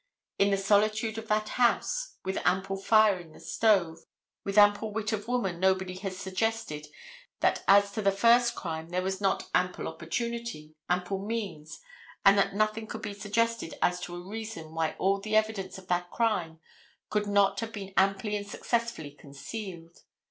In 0.39 0.49
the 0.49 0.57
solitude 0.57 1.19
of 1.19 1.27
that 1.27 1.47
house, 1.47 2.15
with 2.25 2.39
ample 2.43 2.75
fire 2.75 3.19
in 3.19 3.33
the 3.33 3.39
stove, 3.39 3.99
with 4.43 4.57
ample 4.57 4.91
wit 4.91 5.11
of 5.11 5.27
woman 5.27 5.59
nobody 5.59 5.93
has 5.97 6.17
suggested 6.17 6.87
that 7.41 7.63
as 7.67 7.91
to 7.91 8.01
the 8.01 8.11
first 8.11 8.55
crime 8.55 8.89
there 8.89 9.03
was 9.03 9.21
not 9.21 9.47
ample 9.53 9.87
opportunity, 9.87 10.73
ample 10.89 11.19
means 11.23 11.81
and 12.25 12.35
that 12.35 12.55
nothing 12.55 12.87
could 12.87 13.03
be 13.03 13.13
suggested 13.13 13.75
as 13.79 14.09
a 14.09 14.13
reason 14.13 14.73
why 14.73 14.93
all 14.97 15.19
the 15.19 15.35
evidence 15.35 15.77
of 15.77 15.85
that 15.89 16.09
crime 16.09 16.59
could 17.11 17.27
not 17.27 17.59
have 17.59 17.71
been 17.71 17.93
amply 17.95 18.35
and 18.35 18.47
successfully 18.47 19.11
concealed. 19.11 19.99